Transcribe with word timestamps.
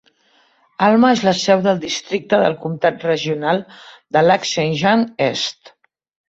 Alma 0.85 1.09
és 1.15 1.19
la 1.27 1.33
seu 1.41 1.61
dels 1.67 1.81
districte 1.83 2.39
del 2.45 2.55
comtat 2.63 3.05
regional 3.09 3.63
de 4.17 4.25
Lac-Saint-Jean-Est. 4.27 5.73